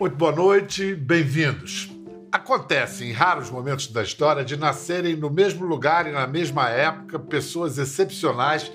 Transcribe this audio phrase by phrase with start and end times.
[0.00, 1.90] Muito boa noite, bem-vindos.
[2.32, 7.18] Acontece em raros momentos da história de nascerem no mesmo lugar e na mesma época
[7.18, 8.72] pessoas excepcionais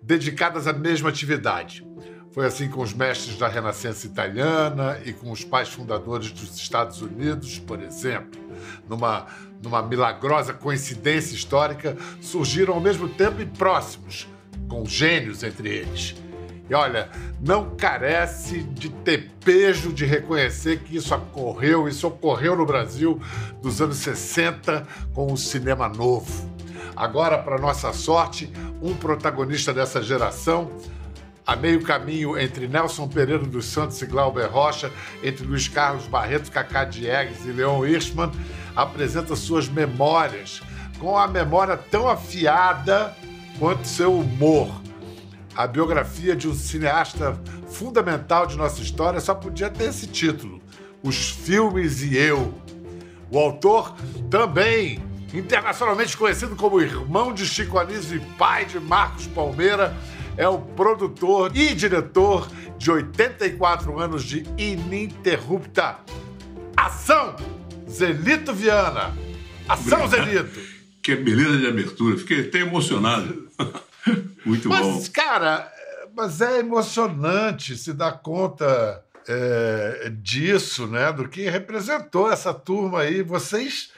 [0.00, 1.84] dedicadas à mesma atividade.
[2.30, 7.02] Foi assim com os mestres da Renascença italiana e com os pais fundadores dos Estados
[7.02, 8.40] Unidos, por exemplo.
[8.88, 9.26] Numa,
[9.60, 14.28] numa milagrosa coincidência histórica, surgiram ao mesmo tempo e próximos,
[14.68, 16.14] com gênios entre eles.
[16.68, 17.08] E olha,
[17.40, 23.20] não carece de ter pejo de reconhecer que isso ocorreu, isso ocorreu no Brasil
[23.62, 26.50] dos anos 60 com o cinema novo.
[26.94, 30.70] Agora, para nossa sorte, um protagonista dessa geração,
[31.46, 34.90] a meio caminho entre Nelson Pereira dos Santos e Glauber Rocha,
[35.22, 38.30] entre Luiz Carlos Barreto, Cacá Diegues e Leon Hirschman,
[38.76, 40.60] apresenta suas memórias,
[40.98, 43.16] com a memória tão afiada
[43.58, 44.68] quanto seu humor
[45.58, 47.36] a biografia de um cineasta
[47.66, 50.62] fundamental de nossa história só podia ter esse título:
[51.02, 52.54] Os Filmes e Eu.
[53.28, 53.92] O autor,
[54.30, 55.02] também
[55.34, 59.96] internacionalmente conhecido como irmão de Chico Anísio e pai de Marcos Palmeira,
[60.36, 62.48] é o produtor e diretor
[62.78, 65.98] de 84 anos de ininterrupta
[66.76, 67.34] ação,
[67.90, 69.12] Zelito Viana.
[69.68, 70.26] Ação, Obrigado.
[70.26, 70.60] Zelito!
[71.02, 73.48] Que beleza de abertura, fiquei até emocionado.
[74.44, 74.94] Muito mas, bom.
[74.94, 75.72] Mas, cara,
[76.16, 81.12] mas é emocionante se dar conta é, disso, né?
[81.12, 83.22] Do que representou essa turma aí.
[83.22, 83.90] Vocês.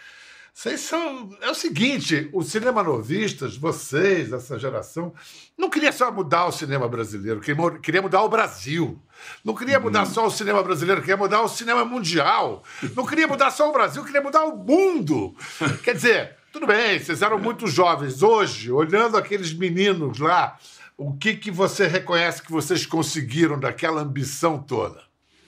[0.53, 1.31] Vocês são.
[1.41, 5.14] É o seguinte: os cinema novistas, vocês, essa geração,
[5.56, 7.41] não queria só mudar o cinema brasileiro,
[7.81, 9.00] queria mudar o Brasil.
[9.44, 12.64] Não queria mudar só o cinema brasileiro, queria mudar o cinema mundial.
[12.97, 15.34] Não queria mudar só o Brasil, queria mudar o mundo.
[15.84, 18.23] Quer dizer, tudo bem, vocês eram muito jovens.
[18.23, 20.59] Hoje, olhando aqueles meninos lá,
[20.97, 25.03] o que, que você reconhece que vocês conseguiram daquela ambição toda?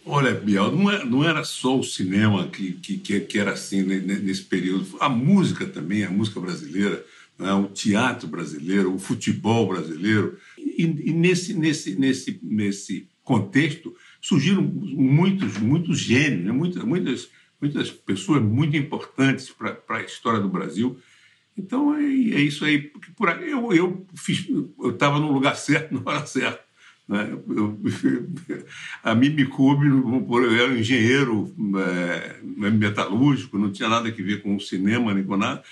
[0.05, 3.83] Olha, Biel, não era, é, não era só o cinema que, que, que era assim
[3.83, 4.97] nesse período.
[5.01, 7.05] A música também, a música brasileira,
[7.39, 7.53] né?
[7.53, 10.39] o teatro brasileiro, o futebol brasileiro.
[10.57, 16.53] E, e, nesse, nesse, nesse, nesse contexto surgiram muitos, muitos gênios, né?
[16.53, 17.29] muitas, muitas
[17.63, 20.99] muitas pessoas muito importantes para a história do Brasil.
[21.57, 22.91] Então é, é isso aí.
[23.17, 26.61] Por eu eu fiz, eu estava no lugar certo na hora certa.
[27.09, 27.31] Né?
[27.49, 27.81] Eu,
[29.05, 34.43] a mim me coube, eu era um engenheiro é, metalúrgico, não tinha nada a ver
[34.43, 35.63] com o cinema nem com nada.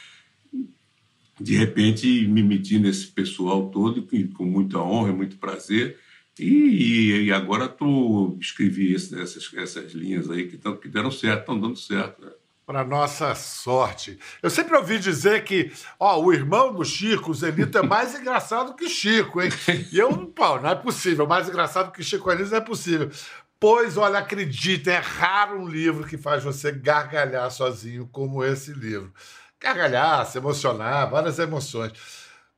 [1.40, 5.98] De repente me meti nesse pessoal todo com muita honra, muito prazer.
[6.40, 11.60] E, e agora tô, escrevi essas, essas linhas aí que, tão, que deram certo, estão
[11.60, 12.24] dando certo.
[12.24, 12.32] Né?
[12.64, 14.18] Para nossa sorte.
[14.42, 18.74] Eu sempre ouvi dizer que ó, o irmão do Chico, o Zenito, é mais engraçado
[18.74, 19.50] que Chico, hein?
[19.92, 21.26] E eu, pô, não é possível.
[21.26, 23.10] Mais engraçado que Chico Anísio não é possível.
[23.58, 29.12] Pois, olha, acreditem, é raro um livro que faz você gargalhar sozinho como esse livro.
[29.60, 31.92] Gargalhar, se emocionar, várias emoções.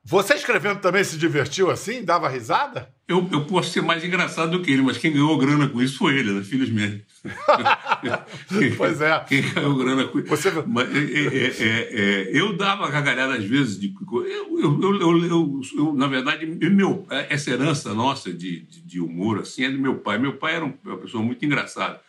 [0.04, 2.04] Você escrevendo também se divertiu assim?
[2.04, 2.92] Dava risada?
[3.06, 5.98] Eu, eu posso ser mais engraçado do que ele, mas quem ganhou grana com isso
[5.98, 6.42] foi ele, né?
[6.42, 7.06] felizmente.
[8.76, 9.24] pois é.
[9.28, 10.28] Quem ganhou grana com isso.
[10.28, 10.50] Você...
[10.66, 13.78] Mas, é, é, é, é, eu dava gargalhada às vezes.
[13.78, 19.38] De, eu, eu, eu, eu, na verdade, meu, essa herança nossa de, de, de, humor
[19.38, 20.18] assim, é do meu pai.
[20.18, 22.00] Meu pai era uma pessoa muito engraçada.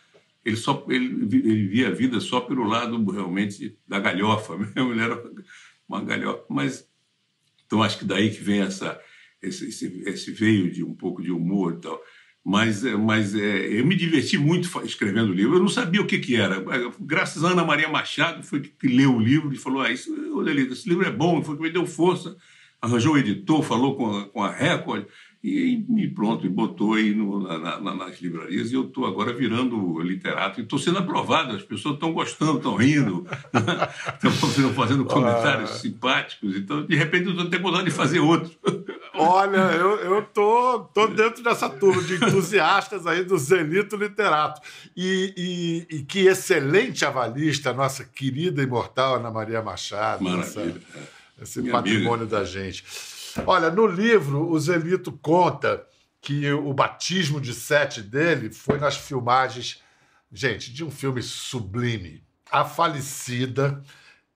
[0.44, 4.92] Ele, só, ele, ele via a vida só pelo lado realmente da galhofa mesmo.
[4.92, 5.22] Ele era
[5.88, 6.44] uma galhofa.
[6.50, 6.88] Mas
[7.74, 9.00] então, acho que daí que vem essa,
[9.42, 12.00] esse, esse, esse veio de um pouco de humor e tal.
[12.44, 15.56] Mas, é, mas é, eu me diverti muito escrevendo o livro.
[15.56, 16.64] Eu não sabia o que, que era.
[17.00, 20.14] Graças a Ana Maria Machado, foi que leu o livro e falou: ah, isso,
[20.70, 22.36] esse livro é bom, foi que me deu força.
[22.80, 25.06] Arranjou o editor, falou com a, com a Record.
[25.44, 28.72] E, e pronto, e botou aí no, na, na, nas livrarias.
[28.72, 31.54] E eu estou agora virando literato e estou sendo aprovado.
[31.54, 33.26] As pessoas estão gostando, estão rindo,
[34.24, 35.74] estão fazendo comentários ah.
[35.74, 36.56] simpáticos.
[36.56, 38.50] Então, de repente, eu estou até vontade de fazer outro.
[39.12, 44.62] Olha, eu, eu tô, tô dentro dessa turma de entusiastas aí do Zenito Literato.
[44.96, 50.24] E, e, e que excelente avalista, nossa querida imortal Ana Maria Machado.
[50.24, 50.42] Maravilha.
[50.42, 51.10] Essa,
[51.42, 52.38] esse Minha patrimônio amiga.
[52.38, 52.82] da gente.
[53.46, 55.84] Olha, no livro, o Zelito conta
[56.20, 59.82] que o batismo de sete dele foi nas filmagens,
[60.32, 63.82] gente, de um filme sublime, A Falecida,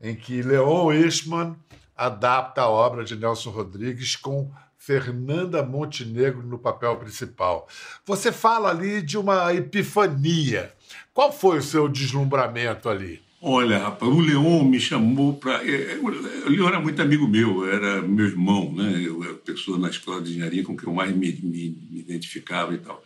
[0.00, 1.56] em que Leon Eastman
[1.96, 7.68] adapta a obra de Nelson Rodrigues com Fernanda Montenegro no papel principal.
[8.04, 10.72] Você fala ali de uma epifania.
[11.14, 13.27] Qual foi o seu deslumbramento ali?
[13.40, 15.64] Olha, rapaz, o Leon me chamou para.
[15.64, 19.00] É, é, o Leon era muito amigo meu, era meu irmão, né?
[19.04, 22.74] Eu era pessoa na escola de engenharia com quem eu mais me, me, me identificava
[22.74, 23.02] e tal.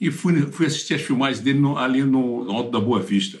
[0.00, 3.40] e fui, fui assistir as filmagens dele no, ali no, no Alto da Boa Vista.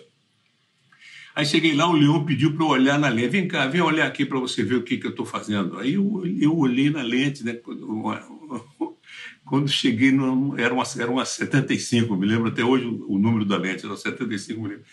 [1.34, 3.28] Aí cheguei lá, o Leão pediu para eu olhar na lente.
[3.28, 5.78] Vem cá, vem olhar aqui para você ver o que, que eu estou fazendo.
[5.78, 7.54] Aí eu, eu olhei na lente, né?
[9.44, 13.44] Quando cheguei, no, era, uma, era uma 75, me lembro até hoje o, o número
[13.44, 14.88] da lente, era 75 milímetros.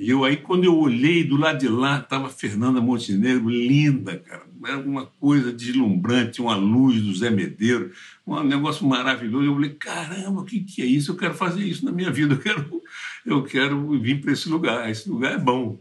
[0.00, 4.44] E eu aí, quando eu olhei do lado de lá, estava Fernanda Montenegro, linda, cara.
[4.64, 7.92] Era uma coisa deslumbrante, uma luz do Zé Medeiro,
[8.26, 9.44] um negócio maravilhoso.
[9.44, 11.12] Eu falei, caramba, o que, que é isso?
[11.12, 12.82] Eu quero fazer isso na minha vida, eu quero,
[13.26, 15.78] eu quero vir para esse lugar, esse lugar é bom.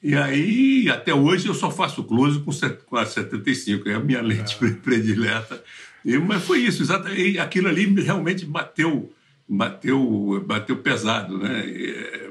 [0.00, 4.56] E aí, até hoje, eu só faço close com a 75, é a minha lente
[4.64, 4.70] é.
[4.80, 5.60] predileta.
[6.04, 7.40] E, mas foi isso, exatamente.
[7.40, 9.12] Aquilo ali realmente bateu,
[9.48, 11.66] bateu, bateu pesado, né?
[11.66, 12.25] E,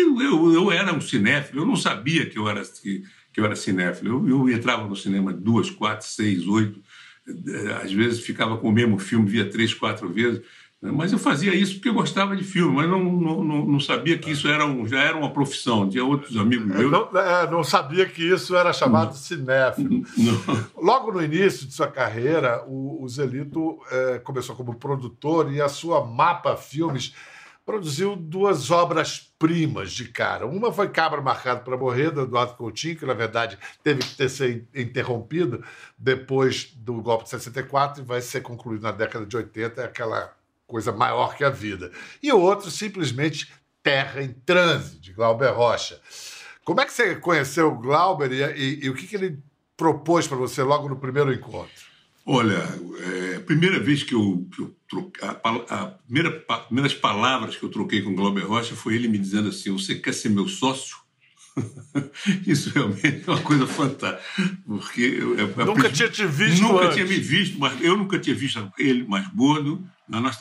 [0.00, 3.02] eu, eu, eu, era um cinéfilo, eu não sabia que eu era, que,
[3.32, 4.28] que eu era cinéfilo.
[4.28, 6.80] Eu, eu entrava no cinema duas, quatro, seis, oito,
[7.28, 10.42] eh, às vezes ficava com o mesmo filme, via três, quatro vezes.
[10.82, 10.90] Né?
[10.90, 14.32] Mas eu fazia isso porque eu gostava de filme, mas não, não, não sabia que
[14.32, 15.88] isso era um, já era uma profissão.
[15.88, 16.90] Tinha outros amigos meus.
[16.90, 19.14] Não, é, não sabia que isso era chamado não.
[19.14, 20.02] cinéfilo.
[20.18, 20.66] Não.
[20.76, 25.68] Logo no início de sua carreira, o, o Zelito é, começou como produtor e a
[25.68, 27.14] sua Mapa Filmes
[27.72, 30.46] produziu duas obras-primas de cara.
[30.46, 34.28] Uma foi Cabra Marcado para Morrer, do Eduardo Coutinho, que na verdade teve que ter
[34.28, 35.64] sido interrompido
[35.96, 40.36] depois do golpe de 64 e vai ser concluído na década de 80, é aquela
[40.66, 41.90] coisa maior que a vida.
[42.22, 43.50] E o outro, simplesmente
[43.82, 45.98] Terra em Transe, de Glauber Rocha.
[46.66, 49.38] Como é que você conheceu o Glauber e, e, e o que, que ele
[49.78, 51.90] propôs para você logo no primeiro encontro?
[52.26, 52.62] Olha,
[53.32, 57.62] é, a primeira vez que eu, que eu troquei, a, primeira, a, primeiras palavras que
[57.62, 60.46] eu troquei com o Glauber Rocha foi ele me dizendo assim: Você quer ser meu
[60.46, 60.96] sócio?
[62.46, 64.22] Isso realmente é uma coisa fantástica.
[64.66, 66.62] Porque eu, eu, nunca tinha te visto.
[66.62, 66.94] Nunca antes.
[66.94, 69.82] tinha me visto, mas eu nunca tinha visto ele mais gordo.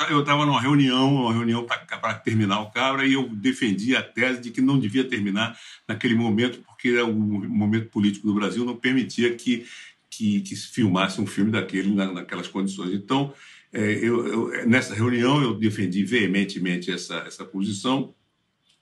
[0.10, 4.42] Eu estava numa reunião, uma reunião para terminar o Cabra, e eu defendi a tese
[4.42, 5.58] de que não devia terminar
[5.88, 9.66] naquele momento, porque o momento político do Brasil não permitia que
[10.10, 12.94] que, que filmasse um filme daquele na, naquelas condições.
[12.94, 18.14] Então, é, eu, eu, nessa reunião, eu defendi veementemente essa, essa posição.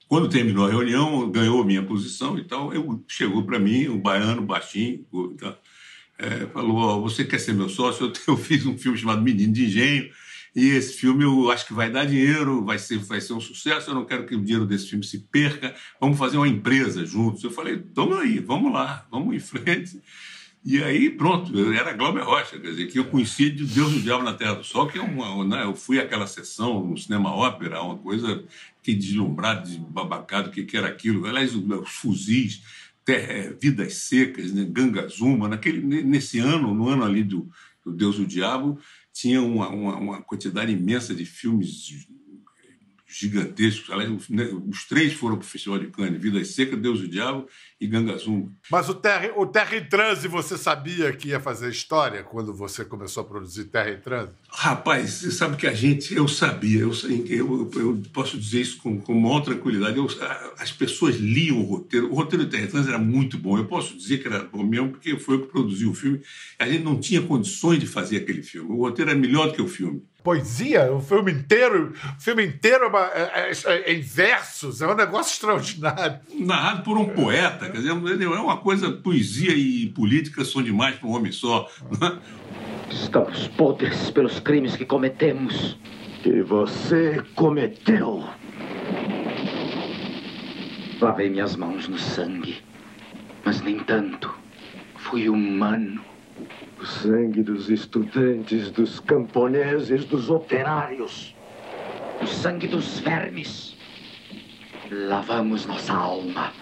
[0.08, 2.74] Quando terminou a reunião, ganhou minha posição e tal.
[2.74, 5.56] Eu, chegou para mim, um baiano baixinho, então,
[6.18, 8.06] é, falou: oh, Você quer ser meu sócio?
[8.26, 10.10] Eu, eu fiz um filme chamado Menino de Engenho.
[10.54, 13.90] E esse filme eu acho que vai dar dinheiro, vai ser, vai ser um sucesso.
[13.90, 15.72] Eu não quero que o dinheiro desse filme se perca.
[16.00, 17.44] Vamos fazer uma empresa juntos.
[17.44, 20.00] Eu falei: Vamos aí, vamos lá, vamos em frente.
[20.62, 24.00] E aí, pronto, eu era Glauber Rocha, quer dizer, que eu conhecia de Deus do
[24.00, 25.42] Diabo na Terra do Sol, que é uma.
[25.44, 28.44] Né, eu fui àquela sessão no cinema ópera, uma coisa
[28.82, 31.26] que deslumbrado, de babacado, o que, que era aquilo.
[31.26, 32.62] Aliás, os fuzis,
[33.04, 37.48] terra, é, vidas secas, né, Gangazuma, naquele, nesse ano, no ano ali do,
[37.82, 38.78] do Deus do Diabo,
[39.14, 42.06] tinha uma, uma, uma quantidade imensa de filmes
[43.10, 43.90] gigantescos.
[43.90, 47.08] Aliás, né, os três foram para o Festival de Cannes: Vidas Seca, Deus e o
[47.08, 47.48] Diabo
[47.80, 48.50] e Gangazumba.
[48.70, 52.84] Mas o Terra, o Terra em Transe, você sabia que ia fazer história quando você
[52.84, 54.32] começou a produzir Terra em Transe?
[54.48, 56.92] Rapaz, você sabe que a gente, eu sabia, eu,
[57.28, 59.96] eu, eu posso dizer isso com, com maior tranquilidade.
[59.96, 60.06] Eu,
[60.58, 62.10] as pessoas liam o roteiro.
[62.10, 63.58] O roteiro de Terra em Transe era muito bom.
[63.58, 66.20] Eu posso dizer que era bom mesmo, porque foi eu que produzi o filme.
[66.58, 68.70] A gente não tinha condições de fazer aquele filme.
[68.70, 72.90] O roteiro era melhor do que o filme poesia, o filme inteiro, o filme inteiro
[72.96, 76.20] é, é, é, é, em versos, é um negócio extraordinário.
[76.34, 81.08] Narrado por um poeta, quer dizer, é uma coisa, poesia e política são demais para
[81.08, 81.68] um homem só.
[82.90, 85.78] Estamos podres pelos crimes que cometemos.
[86.22, 88.28] Que você cometeu.
[91.00, 92.58] Lavei minhas mãos no sangue,
[93.42, 94.34] mas nem tanto.
[94.96, 96.04] Fui humano.
[96.80, 101.34] O sangue dos estudantes, dos camponeses, dos operários.
[102.22, 103.76] O sangue dos vermes.
[104.90, 106.54] Lavamos nossa alma.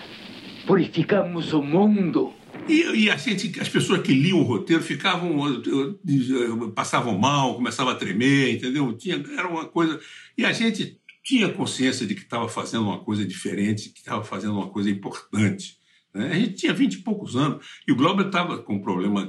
[0.67, 2.33] Purificamos o mundo.
[2.69, 5.37] E, e a gente, as pessoas que liam o roteiro ficavam,
[6.75, 8.93] passavam mal, começavam a tremer, entendeu?
[8.95, 10.01] Tinha, era uma coisa.
[10.37, 14.55] E a gente tinha consciência de que estava fazendo uma coisa diferente, que estava fazendo
[14.55, 15.78] uma coisa importante.
[16.15, 16.31] Né?
[16.33, 17.65] A gente tinha vinte e poucos anos.
[17.87, 19.27] E o Glauber estava com um problema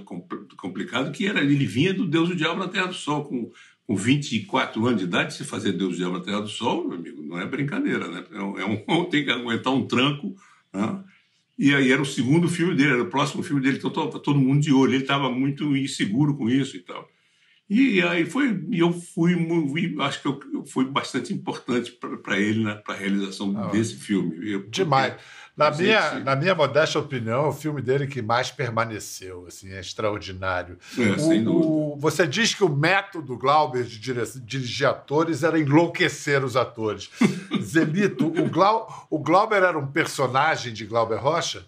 [0.57, 3.25] complicado que era ele vinha do Deus do Diabo na Terra do Sol.
[3.25, 3.51] Com,
[3.86, 6.98] com 24 anos de idade, se fazer Deus do Diabo na Terra do Sol, meu
[6.98, 8.24] amigo, não é brincadeira, né?
[8.31, 10.36] É um, é tem que aguentar um tranco.
[10.71, 11.03] Né?
[11.57, 14.62] E aí era o segundo filme dele, era o próximo filme dele, então todo mundo
[14.62, 14.93] de olho.
[14.93, 17.09] Ele estava muito inseguro com isso e tal.
[17.69, 19.36] E aí foi, eu fui,
[20.00, 21.91] acho que eu, fui bastante importante
[22.24, 24.50] para ele, né, para a realização ah, desse filme.
[24.50, 25.13] Eu, demais.
[25.59, 29.81] Na minha, na minha modesta opinião, é o filme dele que mais permaneceu, assim, é
[29.81, 30.77] extraordinário.
[30.97, 31.67] É, o, sem dúvida.
[31.67, 33.99] O, você diz que o método Glauber de
[34.39, 37.09] dirigir atores era enlouquecer os atores.
[37.61, 41.65] Zelito, o, Glau, o Glauber era um personagem de Glauber Rocha?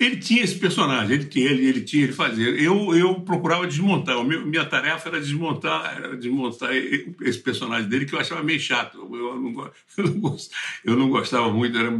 [0.00, 2.48] Ele tinha esse personagem, ele tinha, ele, ele tinha, ele fazia.
[2.48, 4.24] Eu, eu procurava desmontar.
[4.24, 8.96] Meu, minha tarefa era desmontar, era desmontar esse personagem dele que eu achava meio chato.
[8.96, 10.36] Eu, não, eu, não,
[10.86, 11.90] eu não, gostava muito, era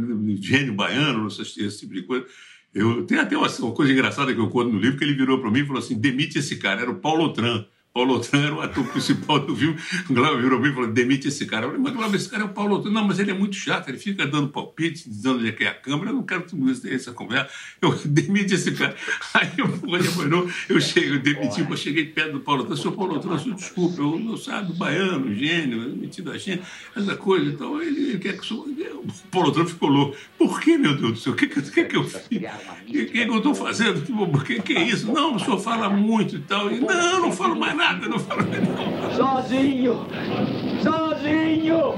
[0.41, 2.25] gênio baiano, esse tipo de coisa.
[2.73, 5.37] Eu, tem até uma, uma, coisa engraçada que eu conto no livro, que ele virou
[5.39, 7.65] para mim e falou assim, demite esse cara, era o Paulo Tran.
[7.93, 9.77] Paulo Otran era o ator principal do filme.
[10.09, 11.65] O Glauber virou e falou: demite esse cara.
[11.65, 12.91] Eu falei, mas Glauber, esse cara é o Paulo Otran.
[12.91, 15.67] Não, mas ele é muito chato, ele fica dando palpite, dizendo onde é que é
[15.67, 16.11] a câmera.
[16.11, 17.49] Eu não quero tudo isso, essa conversa.
[17.81, 18.95] Eu demite esse cara.
[19.33, 19.67] Aí eu,
[20.27, 22.77] não, eu cheguei, eu demiti, eu cheguei perto do Paulo Otran.
[22.77, 26.63] Senhor Paulo Otran, senhor, desculpa, eu não sabe, baiano, gênio, metido a gente,
[26.95, 27.49] essa coisa.
[27.51, 28.61] Então ele, ele quer que sou.
[28.61, 30.15] O Paulo Otran ficou louco.
[30.37, 31.33] Por que, meu Deus do céu?
[31.33, 32.21] O que, que, que, que eu fiz?
[32.21, 34.01] O que, que, que eu estou fazendo?
[34.17, 35.11] O que, que é isso?
[35.11, 36.71] Não, o senhor fala muito e tal.
[36.71, 39.15] E, não, não falo mais nada nada, não falo não.
[39.15, 40.07] Sozinho!
[40.83, 41.93] Sozinho!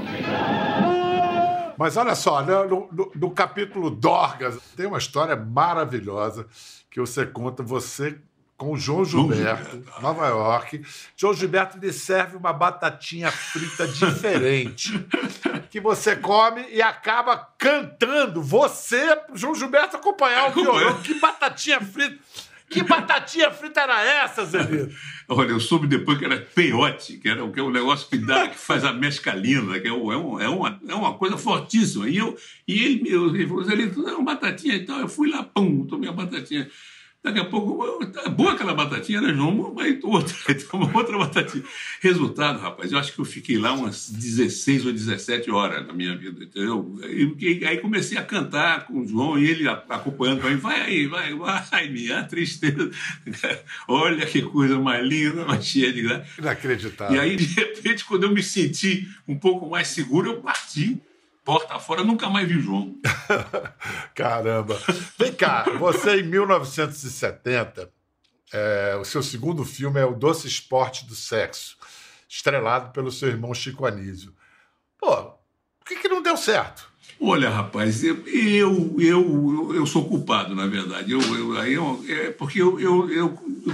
[1.76, 6.46] Mas olha só, no, no, no, capítulo Dorgas, tem uma história maravilhosa
[6.90, 8.18] que você conta, você
[8.56, 10.00] com o João Gilberto, Gilberto.
[10.00, 10.80] Nova York.
[11.16, 14.92] João Gilberto lhe serve uma batatinha frita diferente,
[15.68, 18.40] que você come e acaba cantando.
[18.40, 21.02] Você, João Gilberto, acompanhar o violão.
[21.02, 22.22] Que batatinha frita!
[22.68, 24.94] Que batatinha frita era essa, Zelito?
[25.28, 28.48] Olha, eu soube depois que era peiote, que era que é um negócio que dá,
[28.48, 32.08] que faz a mescalina, que é, um, é, é, uma, é uma coisa fortíssima.
[32.08, 35.00] E, eu, e ele, eu, ele falou, Zelito, é uma batatinha e tal.
[35.00, 36.68] Eu fui lá, pum, tomei a batatinha.
[37.24, 39.74] Daqui a pouco, tá boa aquela batatinha, né, João?
[39.78, 40.36] Aí outra,
[40.74, 41.64] uma outra batatinha.
[42.02, 46.14] Resultado, rapaz, eu acho que eu fiquei lá umas 16 ou 17 horas na minha
[46.14, 46.94] vida, entendeu?
[47.08, 51.06] E, aí comecei a cantar com o João e ele acompanhando para mim, vai aí,
[51.06, 52.90] vai, vai, minha tristeza.
[53.88, 56.26] Olha que coisa mais linda, mais cheia de graça.
[56.38, 57.16] Inacreditável.
[57.16, 61.00] E aí, de repente, quando eu me senti um pouco mais seguro, eu parti
[61.44, 62.98] porta fora, nunca mais vi João.
[64.14, 64.80] Caramba.
[65.18, 67.92] Vem cá, você em 1970,
[68.52, 71.76] é, o seu segundo filme é O Doce Esporte do Sexo,
[72.28, 74.34] estrelado pelo seu irmão Chico Anísio.
[74.98, 75.16] Pô,
[75.78, 76.90] por que, que não deu certo?
[77.20, 81.12] Olha, rapaz, eu, eu, eu, eu sou culpado, na verdade.
[81.12, 83.28] Eu, eu, eu, é porque eu, eu, eu,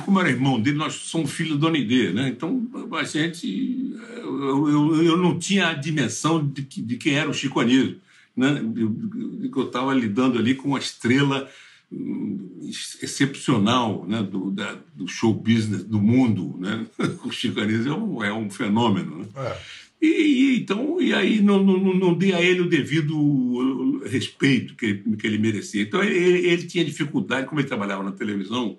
[0.04, 1.78] como era irmão dele, nós somos filhos do Dona
[2.12, 2.28] né?
[2.28, 3.96] Então, a gente.
[4.18, 8.00] Eu, eu, eu não tinha a dimensão de, de quem era o Chico Anísio.
[8.36, 8.62] Né?
[8.76, 8.96] Eu,
[9.54, 11.48] eu estava lidando ali com uma estrela
[11.90, 12.70] hum,
[13.02, 14.22] excepcional né?
[14.22, 16.56] do, da, do show business do mundo.
[16.58, 16.86] Né?
[17.24, 19.18] O Chico Anísio é um, é um fenômeno.
[19.18, 19.26] Né?
[19.36, 19.79] É.
[20.00, 24.94] E, e, então, e aí não, não, não dei a ele o devido respeito que,
[24.94, 25.82] que ele merecia.
[25.82, 28.78] Então, ele, ele tinha dificuldade, como ele trabalhava na televisão,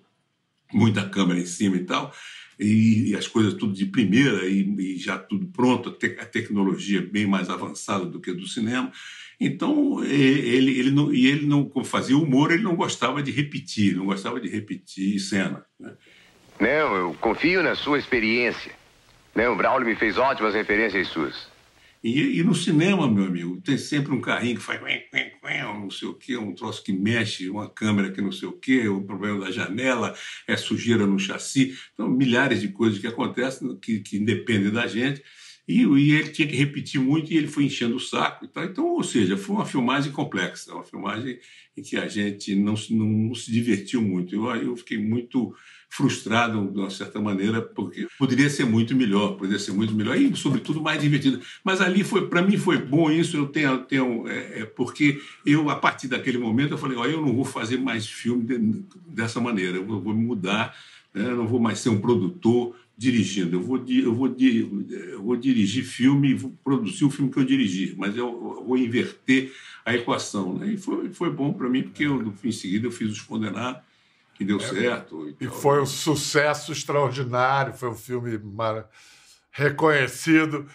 [0.73, 2.13] muita câmera em cima e tal,
[2.59, 8.05] e, as coisas tudo de primeira e, já tudo pronto, a, tecnologia bem mais avançada
[8.05, 8.91] do que a do cinema.
[9.39, 14.05] Então, ele, ele não, e ele não fazia humor, ele não gostava de repetir, não
[14.05, 15.65] gostava de repetir cena.
[15.79, 15.93] Né?
[16.59, 18.80] Não, eu confio na sua experiência.
[19.35, 19.47] Né?
[19.49, 21.51] O Braulio me fez ótimas referências suas.
[22.03, 24.81] E, e, no cinema, meu amigo, tem sempre um carrinho que faz
[25.79, 28.87] não sei o quê, um troço que mexe, uma câmera que não sei o quê,
[28.87, 30.15] o problema da janela,
[30.47, 31.77] é sujeira no chassi.
[31.93, 35.21] Então, milhares de coisas que acontecem que, que independem da gente.
[35.67, 38.45] E, e, ele tinha que repetir muito e ele foi enchendo o saco.
[38.45, 41.39] Então, ou seja, foi uma filmagem complexa, uma filmagem
[41.77, 44.33] em que a gente não, não, não se divertiu muito.
[44.35, 45.53] Eu, eu fiquei muito
[45.91, 50.33] frustrado de uma certa maneira, porque poderia ser muito melhor, poderia ser muito melhor e,
[50.37, 51.41] sobretudo, mais divertido.
[51.65, 53.35] Mas ali foi, para mim, foi bom isso.
[53.35, 57.21] Eu tenho, tenho é, é, porque eu a partir daquele momento eu falei, ó, eu
[57.21, 59.77] não vou fazer mais filme de, dessa maneira.
[59.77, 60.73] Eu vou, vou mudar.
[61.13, 61.25] Né?
[61.25, 63.57] Eu não vou mais ser um produtor dirigindo.
[63.57, 67.95] Eu vou, eu vou, eu vou dirigir filme, vou produzir o filme que eu dirigi,
[67.97, 69.51] mas eu, vou inverter
[69.85, 70.57] a equação.
[70.57, 70.73] Né?
[70.73, 73.90] E foi, foi bom para mim, porque eu, em seguida eu fiz Os Condenados
[74.41, 75.29] que deu é, certo.
[75.39, 78.89] E, e foi um sucesso extraordinário, foi um filme mar...
[79.51, 80.65] reconhecido.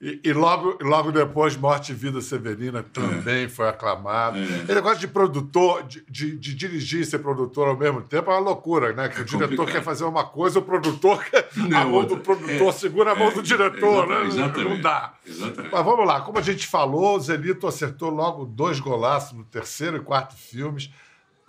[0.00, 3.48] E, e, logo, logo depois, Morte e Vida Severina também é.
[3.48, 4.36] foi aclamado.
[4.38, 4.42] É.
[4.42, 8.34] Esse negócio de produtor, de, de, de, dirigir e ser produtor ao mesmo tempo é
[8.34, 9.08] uma loucura, né?
[9.08, 9.72] Que é o diretor complicado.
[9.76, 11.48] quer fazer uma coisa, o produtor quer.
[11.54, 12.16] Não, a mão outra.
[12.16, 14.24] do produtor é, segura a mão do é, diretor, né?
[14.64, 15.14] Não dá.
[15.24, 15.72] Exatamente.
[15.72, 19.98] Mas vamos lá, como a gente falou, o Zelito acertou logo dois golaços no terceiro
[19.98, 20.90] e quarto filmes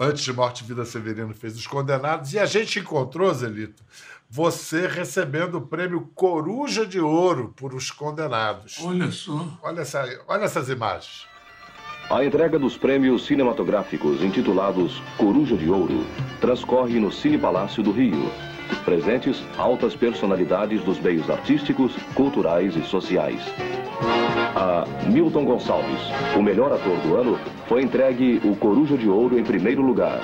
[0.03, 3.81] antes de Morte e Vida Severino fez Os Condenados, e a gente encontrou, Zelito,
[4.29, 8.79] você recebendo o prêmio Coruja de Ouro por Os Condenados.
[8.81, 9.47] Olha só.
[9.61, 11.27] Olha, essa, olha essas imagens.
[12.09, 16.05] A entrega dos prêmios cinematográficos intitulados Coruja de Ouro
[16.41, 18.29] transcorre no Cine Palácio do Rio.
[18.79, 23.41] Presentes altas personalidades dos meios artísticos, culturais e sociais.
[24.55, 26.01] A Milton Gonçalves,
[26.35, 30.19] o melhor ator do ano, foi entregue o Coruja de Ouro em primeiro lugar.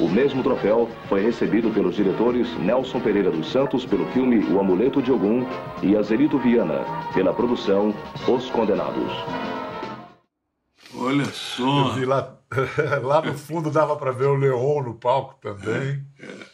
[0.00, 5.00] O mesmo troféu foi recebido pelos diretores Nelson Pereira dos Santos pelo filme O Amuleto
[5.00, 5.46] de Ogum
[5.82, 7.94] e Azelito Viana pela produção
[8.26, 9.12] Os Condenados.
[10.96, 11.94] Olha só.
[12.06, 12.36] Lá,
[13.02, 16.04] lá no fundo dava para ver o Leon no palco também.
[16.20, 16.53] É,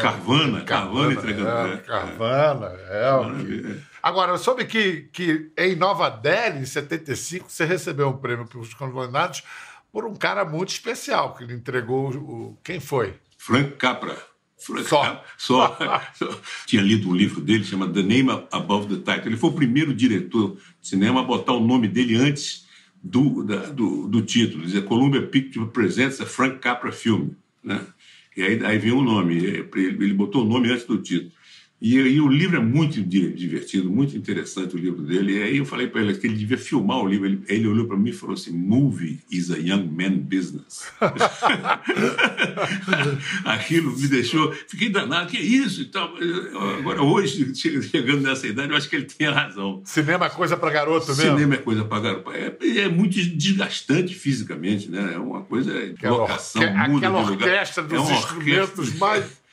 [0.00, 1.48] Carvana, Carvana, entregando.
[1.48, 1.76] É, né?
[1.86, 3.44] Carvana, é.
[3.44, 8.46] que- Agora, eu soube que, que em Nova Delhi, em 75, você recebeu um prêmio
[8.46, 9.42] pelos condenados
[9.92, 12.58] por um cara muito especial, que ele entregou o.
[12.62, 13.14] Quem foi?
[13.38, 14.16] Frank Capra.
[14.58, 15.02] Frank Só.
[15.02, 15.22] Capra.
[15.36, 15.76] Só.
[16.14, 16.40] Só.
[16.66, 19.28] Tinha lido um livro dele, chama The Name Above the Title.
[19.30, 22.66] Ele foi o primeiro diretor de cinema a botar o nome dele antes
[23.02, 24.64] do, da- do, do título.
[24.64, 27.30] Dizia Columbia Pictures Presents a Frank Capra Film.
[27.62, 27.80] Né?
[28.36, 29.36] E aí, aí vem o nome.
[29.36, 31.32] Ele, botou o nome antes do título.
[31.78, 35.36] E, e o livro é muito di- divertido, muito interessante o livro dele.
[35.38, 37.26] E aí eu falei para ele que ele devia filmar o livro.
[37.26, 40.86] Ele, ele olhou para mim e falou assim: Movie is a young man business.
[43.44, 44.52] Aquilo me deixou.
[44.68, 46.12] Fiquei danado, que isso e tal.
[46.78, 49.82] Agora, hoje, che- chegando nessa idade, eu acho que ele tem razão.
[49.84, 51.22] Cinema é coisa para garoto mesmo?
[51.22, 52.30] Cinema é coisa para garoto.
[52.32, 55.12] É, é muito desgastante fisicamente, né?
[55.14, 57.48] É uma coisa Aquela, locação, orque- muda aquela de lugar.
[57.48, 59.45] orquestra dos É instrumentos orquestra mais.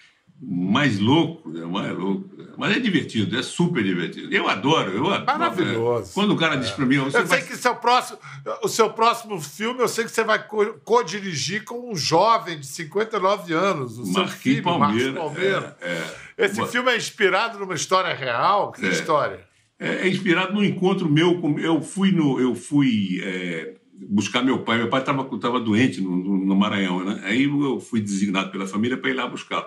[0.45, 1.65] Mais louco, né?
[1.65, 2.29] mais louco.
[2.57, 4.31] Mas é divertido, é super divertido.
[4.33, 5.25] Eu adoro, eu adoro.
[5.25, 6.13] Maravilhoso.
[6.13, 7.41] Quando o cara diz para mim, Eu sei vai...
[7.41, 8.19] que seu próximo,
[8.63, 12.65] o seu próximo filme, eu sei que você vai co- co-dirigir com um jovem de
[12.67, 15.11] 59 anos, o seu Marquinhos filho, Palmeira.
[15.13, 15.77] Marcos Palmeira.
[15.81, 16.03] É,
[16.37, 16.45] é.
[16.45, 18.71] Esse filme é inspirado numa história real?
[18.71, 18.89] Que É.
[18.89, 19.39] história?
[19.79, 23.73] É, é inspirado num encontro meu com eu fui no eu fui é,
[24.09, 27.79] buscar meu pai meu pai estava tava doente no, no- no Maranhão né aí eu
[27.79, 29.65] fui designado pela família para ir lá buscá-lo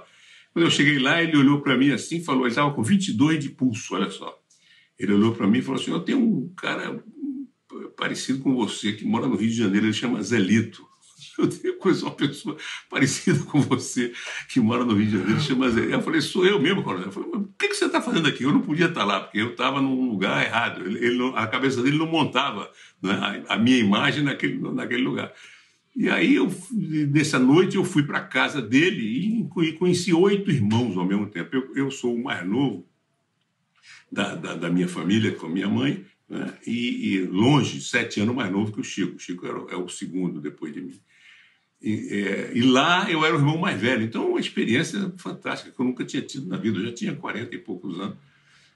[0.57, 3.51] quando eu cheguei lá ele olhou para mim assim falou ele estava com 22 de
[3.51, 4.35] pulso olha só.
[4.99, 7.05] Ele olhou para mim e falou assim eu tenho um cara
[7.95, 10.83] parecido com você que mora no Rio de Janeiro ele chama Zelito.
[11.39, 12.57] Eu tenho uma pessoa
[12.89, 14.11] parecida com você
[14.49, 15.93] que mora no Rio de Janeiro chama Zelito.
[15.93, 17.09] Eu falei sou eu mesmo coronel.
[17.09, 18.45] Eu falei, o que, você está fazendo aqui?
[18.45, 20.83] Eu não podia estar lá porque eu estava num lugar errado.
[20.87, 22.71] Ele, ele a cabeça dele não montava
[23.03, 25.31] né, a, a minha imagem naquele naquele lugar
[25.97, 26.55] e aí, eu,
[27.11, 31.57] nessa noite, eu fui para casa dele e, conheci oito irmãos ao mesmo tempo.
[31.57, 32.87] Eu, eu sou o mais novo
[34.13, 36.53] da, da, da minha família, com a minha mãe, né?
[36.67, 39.17] e, e longe, sete anos mais novo que o Chico.
[39.17, 41.01] O Chico era, é o segundo depois de mim.
[41.81, 44.03] E, é, e lá eu era o irmão mais velho.
[44.03, 46.79] Então, uma experiência fantástica que eu nunca tinha tido na vida.
[46.79, 48.19] Eu já tinha 40 e poucos anos.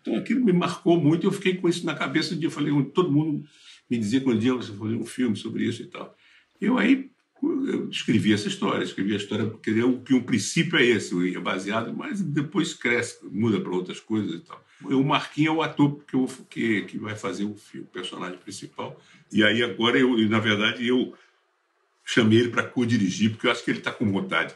[0.01, 1.27] Então, aquilo me marcou muito.
[1.27, 2.35] Eu fiquei com isso na cabeça.
[2.35, 3.45] Um dia eu falei, todo mundo
[3.91, 6.17] me dizia que um dia você fazer um filme sobre isso e tal.
[6.61, 7.11] Eu aí
[7.43, 11.41] eu escrevi essa história, escrevi a história porque eu, que um princípio é esse, é
[11.41, 14.63] baseado, mas depois cresce, muda para outras coisas e tal.
[14.83, 18.39] O Marquinhos é o ator que, eu, que, que vai fazer o filme, o personagem
[18.39, 19.01] principal.
[19.33, 21.15] E aí agora eu, na verdade, eu
[22.05, 24.55] chamei ele para co-dirigir porque eu acho que ele está com vontade.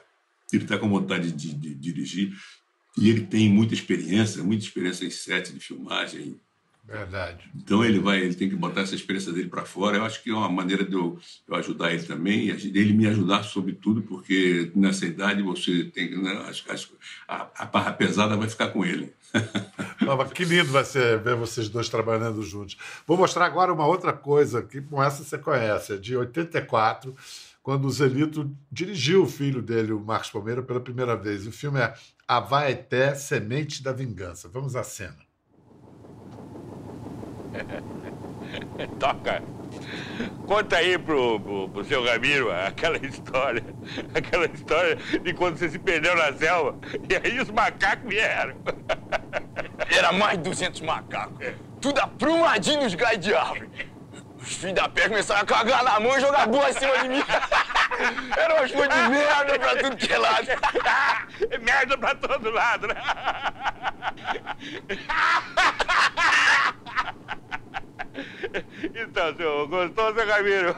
[0.52, 2.32] Ele está com vontade de, de dirigir
[2.96, 6.40] e ele tem muita experiência, muita experiência em set de filmagem,
[6.86, 7.50] Verdade.
[7.56, 9.96] então ele vai, ele tem que botar essa experiência dele para fora.
[9.96, 11.18] Eu acho que é uma maneira de eu,
[11.48, 16.16] eu ajudar ele também, e ele me ajudar sobretudo, porque nessa idade você tem que,
[16.16, 16.90] né, as- as-
[17.26, 19.12] a, a barra pesada vai ficar com ele.
[20.02, 22.76] Não, mas que lindo vai ser ver vocês dois trabalhando juntos.
[23.06, 27.16] Vou mostrar agora uma outra coisa que com essa você conhece, é de 84,
[27.62, 31.46] quando o Zelito dirigiu o filho dele, o Marcos Palmeira, pela primeira vez.
[31.46, 31.94] O filme é
[32.28, 34.50] Avaeté, Semente da Vingança.
[34.50, 35.16] Vamos à cena.
[38.98, 39.42] Toca.
[40.46, 43.64] Conta aí pro, pro, pro seu Ramiro aquela história.
[44.14, 46.76] Aquela história de quando você se perdeu na selva.
[47.08, 48.54] E aí os macacos vieram.
[49.90, 51.46] Era mais de 200 macacos.
[51.80, 53.68] Tudo aprumadinho nos galhos de árvore.
[54.40, 57.08] Os filhos da pé começaram a cagar na mão e jogar boa em cima de
[57.08, 57.24] mim.
[58.36, 60.46] Era umas coisas de merda pra tudo que é lado.
[61.62, 62.94] Merda pra todo lado, né?
[69.14, 70.74] Então, senhor, gostou, seu Ramiro?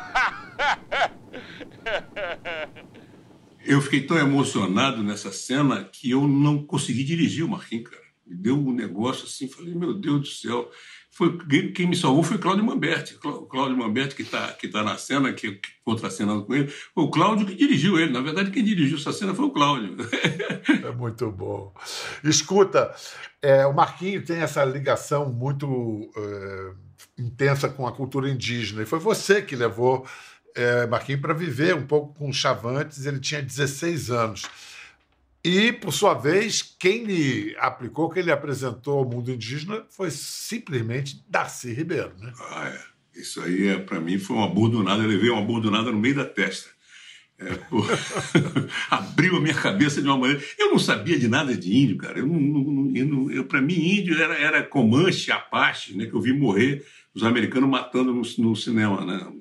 [3.65, 8.03] Eu fiquei tão emocionado nessa cena que eu não consegui dirigir o Marquinhos, cara.
[8.27, 10.71] Me deu um negócio assim, falei, meu Deus do céu.
[11.11, 11.39] Foi,
[11.73, 13.15] quem me salvou foi Cláudio Mamberti.
[13.15, 16.69] Cláudio Mamberti, que está que tá na cena, que, que contracenando com ele.
[16.69, 18.13] Foi o Cláudio que dirigiu ele.
[18.13, 19.97] Na verdade, quem dirigiu essa cena foi o Cláudio.
[20.85, 21.73] É muito bom.
[22.23, 22.95] Escuta,
[23.41, 26.73] é, o Marquinho tem essa ligação muito é,
[27.19, 28.83] intensa com a cultura indígena.
[28.83, 30.07] E foi você que levou
[30.55, 33.07] é, Marquinho para viver um pouco com Chavantes.
[33.07, 34.43] Ele tinha 16 anos.
[35.45, 41.25] E, por sua vez, quem lhe aplicou, quem lhe apresentou ao mundo indígena foi simplesmente
[41.29, 42.13] Darcy Ribeiro.
[42.19, 42.33] Né?
[42.51, 42.97] Ah, é.
[43.21, 45.03] Isso aí, é, para mim, foi uma bordonada.
[45.03, 46.69] Eu levei uma bordonada no meio da testa.
[47.39, 47.47] É,
[48.91, 50.43] abriu a minha cabeça de uma maneira.
[50.59, 52.19] Eu não sabia de nada de índio, cara.
[52.19, 56.33] Eu, não, eu, eu para mim, índio era, era Comanche, Apache, né, que eu vi
[56.33, 56.85] morrer
[57.17, 59.05] os americanos matando no, no cinema.
[59.05, 59.33] Né?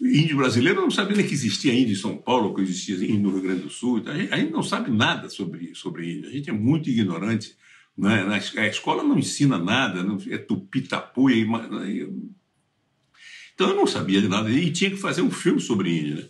[0.00, 3.32] índio brasileiro não sabia nem que existia índio em São Paulo, que existia índio no
[3.32, 4.02] Rio Grande do Sul.
[4.06, 6.30] A, gente, a gente não sabe nada sobre, sobre índio.
[6.30, 7.54] A gente é muito ignorante.
[7.96, 8.24] Né?
[8.56, 11.28] A escola não ensina nada, não, é tupi-tapu.
[11.30, 14.50] Então eu não sabia de nada.
[14.50, 16.16] E tinha que fazer um filme sobre índio.
[16.16, 16.24] Né?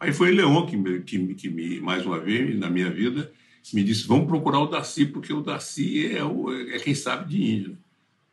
[0.00, 3.30] Aí foi Leon que, me, que, que me, mais uma vez, na minha vida,
[3.72, 7.42] me disse: vamos procurar o Darcy, porque o Darcy é, o, é quem sabe de
[7.42, 7.78] índio.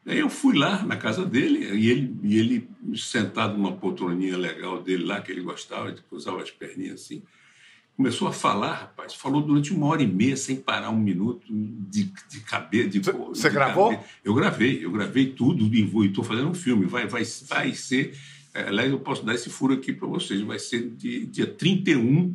[0.05, 4.81] Aí eu fui lá na casa dele e ele, e ele sentado numa poltroninha legal
[4.81, 7.21] dele lá, que ele gostava, de cruzava as perninhas assim.
[7.99, 9.13] Começou a falar, rapaz.
[9.13, 12.88] Falou durante uma hora e meia, sem parar um minuto, de, de cabeça.
[12.88, 13.89] De, Você gravou?
[13.89, 14.09] Cabeça.
[14.23, 16.85] Eu gravei, eu gravei tudo e estou fazendo um filme.
[16.85, 18.17] Vai, vai, vai ser.
[18.53, 20.39] É, aliás, eu posso dar esse furo aqui para vocês.
[20.41, 22.33] Vai ser de, dia 31,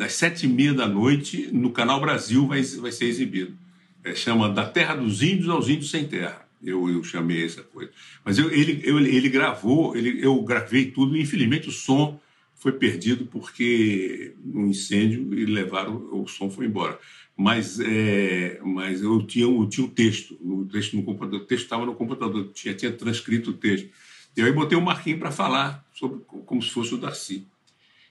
[0.00, 3.54] às sete e meia da noite, no Canal Brasil, vai, vai ser exibido.
[4.02, 6.48] É, chama Da Terra dos Índios aos Índios Sem Terra.
[6.62, 7.90] Eu, eu chamei essa coisa.
[8.24, 12.20] Mas eu, ele, eu, ele gravou, ele, eu gravei tudo, e infelizmente o som
[12.54, 16.98] foi perdido porque um incêndio e levaram, o som foi embora.
[17.34, 21.86] Mas, é, mas eu, tinha, tinha o texto, o texto no computador, o texto estava
[21.86, 23.88] no computador, tinha, tinha transcrito o texto.
[24.36, 27.46] E aí botei o Marquinhos para falar sobre como se fosse o Darcy.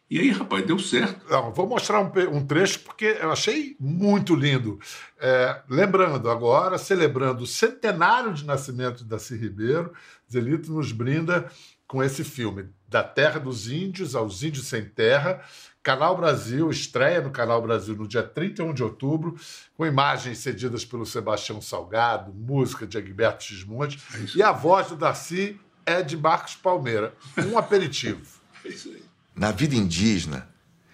[0.09, 1.29] E aí, rapaz, deu certo.
[1.29, 4.79] Não, vou mostrar um, um, trecho porque eu achei muito lindo.
[5.19, 9.93] É, lembrando agora, celebrando o centenário de nascimento de Daci Ribeiro,
[10.31, 11.51] Zelito nos brinda
[11.87, 15.43] com esse filme, Da Terra dos Índios aos Índios Sem Terra,
[15.81, 19.35] Canal Brasil, estreia no Canal Brasil no dia 31 de outubro,
[19.75, 24.95] com imagens cedidas pelo Sebastião Salgado, música de Egberto Gismonte, é e a voz do
[24.95, 27.13] Darcy é de Marcos Palmeira.
[27.51, 28.21] Um aperitivo.
[28.63, 29.08] É isso aí.
[29.39, 30.49] Na vida indígena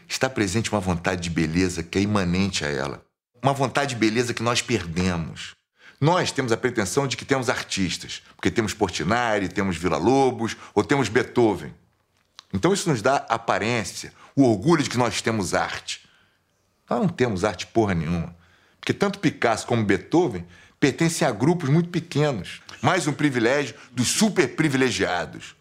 [0.08, 3.04] está presente uma vontade de beleza que é imanente a ela.
[3.42, 5.56] Uma vontade de beleza que nós perdemos.
[6.00, 10.84] Nós temos a pretensão de que temos artistas, porque temos Portinari, temos Vila Lobos ou
[10.84, 11.74] temos Beethoven.
[12.54, 16.08] Então isso nos dá aparência, o orgulho de que nós temos arte.
[16.88, 18.36] Nós não temos arte porra nenhuma.
[18.80, 20.46] Porque tanto Picasso como Beethoven
[20.80, 22.62] pertencem a grupos muito pequenos.
[22.80, 25.56] Mais um privilégio dos super privilegiados.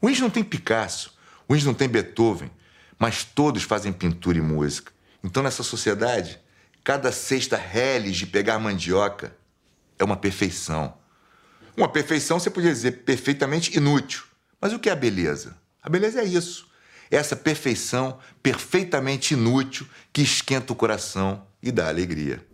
[0.00, 1.11] O índio não tem Picasso,
[1.54, 2.50] índio não tem Beethoven,
[2.98, 4.92] mas todos fazem pintura e música.
[5.24, 6.38] Então, nessa sociedade,
[6.84, 9.36] cada cesta reles de pegar mandioca
[9.98, 10.94] é uma perfeição.
[11.76, 14.22] Uma perfeição, você podia dizer, perfeitamente inútil.
[14.60, 15.56] Mas o que é a beleza?
[15.82, 16.68] A beleza é isso.
[17.10, 22.44] É essa perfeição perfeitamente inútil que esquenta o coração e dá alegria.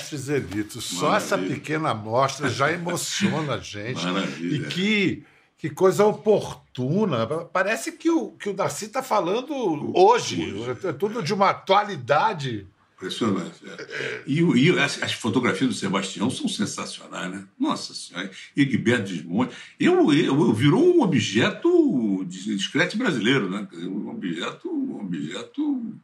[0.00, 0.84] Mestres elitos.
[0.84, 4.04] Só essa pequena amostra já emociona a gente.
[4.04, 4.56] Maravilha.
[4.56, 5.24] E que,
[5.58, 7.26] que coisa oportuna.
[7.26, 9.52] Parece que o, que o Darcy está falando
[9.96, 10.54] hoje.
[10.54, 10.86] hoje.
[10.86, 12.66] É tudo de uma atualidade.
[12.96, 13.62] Impressionante.
[13.66, 14.22] É.
[14.26, 17.44] E, e as, as, fotografias do Sebastião são sensacionais, né?
[17.58, 18.30] Nossa Senhora.
[18.54, 19.54] Egberto Desmonte.
[19.78, 23.66] Eu, eu, eu, virou um objeto de escrete brasileiro, né?
[23.72, 25.94] Um objeto, um objeto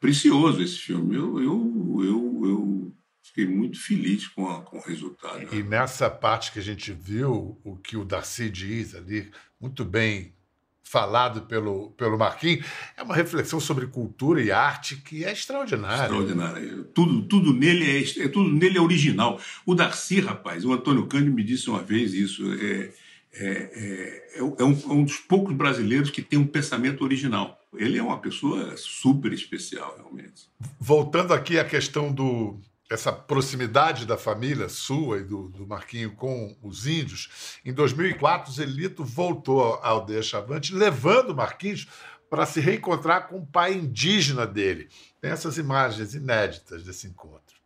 [0.00, 1.16] precioso esse filme.
[1.16, 2.92] Eu, eu, eu, eu
[3.28, 5.42] fiquei muito feliz com, a, com o resultado.
[5.54, 5.80] E, né?
[5.80, 10.34] nessa parte que a gente viu, o que o Darcy diz ali, muito bem
[10.82, 12.64] falado pelo, pelo Marquinhos,
[12.96, 16.04] é uma reflexão sobre cultura e arte que é extraordinária.
[16.04, 16.84] Extraordinária.
[16.94, 19.38] Tudo, tudo, nele é, é, tudo nele é original.
[19.66, 22.90] O Darcy, rapaz, o Antônio Cândido me disse uma vez isso, é,
[23.34, 27.58] é, é, é, um, é um dos poucos brasileiros que tem um pensamento original.
[27.76, 30.48] Ele é uma pessoa super especial, realmente.
[30.80, 32.58] Voltando aqui à questão do,
[32.90, 39.04] essa proximidade da família sua e do, do Marquinho com os índios, em 2004, Zelito
[39.04, 41.86] voltou à aldeia Chavante, levando Marquinhos
[42.30, 44.88] para se reencontrar com o pai indígena dele.
[45.20, 47.56] Tem essas imagens inéditas desse encontro.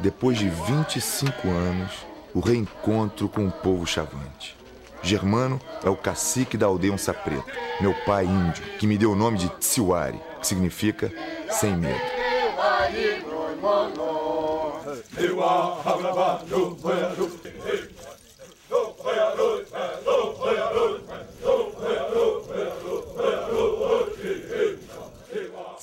[0.00, 4.56] Depois de 25 anos, o reencontro com o povo chavante.
[5.02, 7.44] Germano é o cacique da aldeia Onça Preta,
[7.80, 11.12] meu pai índio, que me deu o nome de Tsiwari, que significa
[11.50, 12.00] sem medo.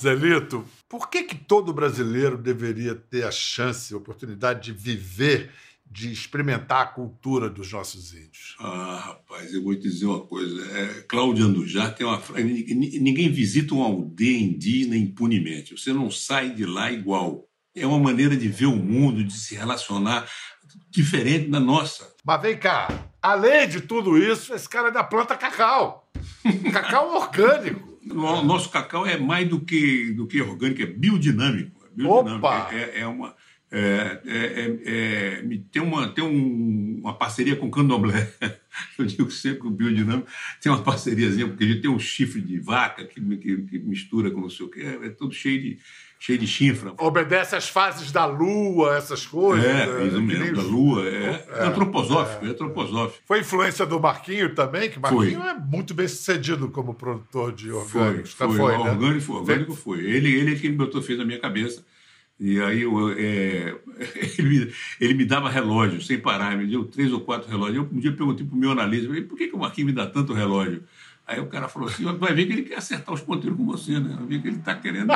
[0.00, 5.50] Zelito, por que, que todo brasileiro deveria ter a chance, a oportunidade de viver,
[5.90, 8.56] de experimentar a cultura dos nossos índios?
[8.60, 10.78] Ah, rapaz, eu vou te dizer uma coisa.
[10.78, 12.44] É, Cláudio Andujá tem uma frase:
[13.00, 15.76] ninguém visita uma aldeia indígena impunemente.
[15.76, 17.48] Você não sai de lá igual.
[17.74, 20.28] É uma maneira de ver o mundo, de se relacionar
[20.90, 22.12] diferente da nossa.
[22.24, 22.88] Mas vem cá,
[23.22, 26.10] além de tudo isso, esse cara ainda planta cacau.
[26.72, 27.98] cacau orgânico.
[28.04, 31.84] Nosso cacau é mais do que, do que orgânico, é biodinâmico.
[31.84, 32.46] É biodinâmico.
[32.46, 32.68] Opa!
[32.72, 33.34] É, é uma.
[33.70, 38.32] É, é, é, tem uma, tem um, uma parceria com o candomblé.
[38.98, 40.28] Eu digo sempre que o biodinâmico
[40.60, 44.30] tem uma parceriazinha, porque a gente tem um chifre de vaca que, que, que mistura
[44.30, 45.78] com não sei o que, é, tudo cheio de,
[46.18, 46.94] cheio de chifra.
[46.98, 49.64] Obedece às fases da lua, essas coisas.
[49.64, 50.18] É, né?
[50.18, 51.06] mesmo, da lua.
[51.06, 53.22] É, é antroposófico, é, antroposófico.
[53.26, 55.50] Foi influência do Marquinho também, que Marquinho foi.
[55.50, 58.32] é muito bem sucedido como produtor de orgânicos.
[58.32, 58.90] Foi, foi, foi, né?
[58.90, 59.98] orgânico, foi, orgânico foi.
[60.00, 61.84] Ele, ele é que me botou, fez na minha cabeça.
[62.40, 63.74] E aí eu, é,
[64.38, 67.76] ele, ele, me dava relógio sem parar, me deu três ou quatro relógios.
[67.76, 69.96] Eu um dia perguntei para o meu analista, falei, por que, que o Marquinhos me
[69.96, 70.84] dá tanto relógio?
[71.26, 73.98] Aí o cara falou assim, vai ver que ele quer acertar os ponteiros com você,
[73.98, 74.14] né?
[74.16, 75.12] Vai ver que ele está querendo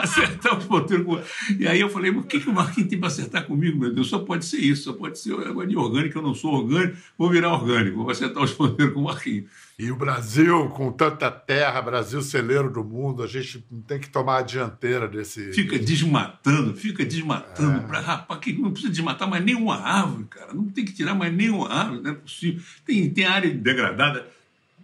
[0.00, 1.20] acertar os ponteiros com
[1.58, 4.08] E aí eu falei, por que, que o Marquinhos tem para acertar comigo, meu Deus?
[4.08, 7.30] Só pode ser isso, só pode ser agora de orgânico, eu não sou orgânico, vou
[7.30, 9.46] virar orgânico, vou acertar os ponteiros com o Marquinhos.
[9.78, 14.38] E o Brasil, com tanta terra, Brasil celeiro do mundo, a gente tem que tomar
[14.38, 15.52] a dianteira desse.
[15.52, 17.78] Fica desmatando, fica desmatando.
[17.78, 17.86] É.
[17.86, 20.54] Pra, rapaz, que não precisa desmatar mais nenhuma árvore, cara.
[20.54, 22.62] Não tem que tirar mais nenhuma árvore, não é possível.
[22.84, 24.28] Tem, tem área degradada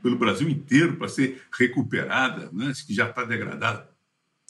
[0.03, 3.89] pelo Brasil inteiro para ser recuperada, né, que já está degradada.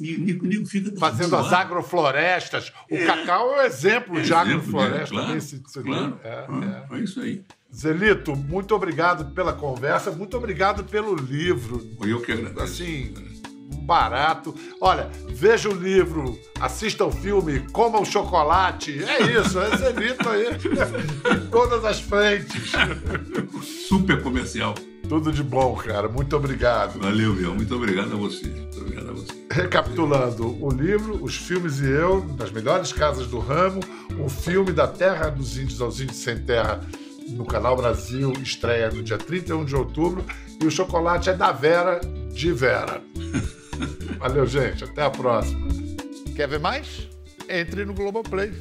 [0.01, 2.73] Nico, Nico fica Fazendo as agroflorestas.
[2.91, 3.05] O é.
[3.05, 5.15] cacau é um exemplo é de exemplo, agrofloresta.
[5.15, 5.41] Né?
[5.73, 6.21] Claro, claro.
[6.23, 6.97] É, ah, é.
[6.97, 7.43] é isso aí.
[7.75, 11.85] Zelito, muito obrigado pela conversa, muito obrigado pelo livro.
[12.01, 12.63] Eu que agradeço.
[12.63, 13.13] Assim,
[13.83, 14.55] barato.
[14.81, 19.03] Olha, veja o livro, assista o filme, coma o chocolate.
[19.05, 20.47] É isso, é Zelito aí.
[21.37, 22.73] em todas as frentes.
[23.89, 24.75] Super comercial.
[25.09, 26.09] Tudo de bom, cara.
[26.09, 27.01] Muito obrigado.
[27.01, 27.55] Valeu, meu.
[27.55, 28.47] Muito obrigado a você.
[28.47, 29.33] Muito obrigado a você.
[29.51, 33.81] Recapitulando, o livro, Os Filmes e Eu, das melhores casas do ramo,
[34.19, 36.81] o filme da Terra dos Índios aos Índios Sem Terra
[37.31, 40.25] no Canal Brasil, estreia no dia 31 de outubro.
[40.61, 42.01] E o chocolate é da Vera,
[42.33, 43.03] de Vera.
[44.19, 44.85] Valeu, gente.
[44.85, 45.67] Até a próxima.
[46.37, 47.09] Quer ver mais?
[47.49, 48.53] Entre no Globoplay.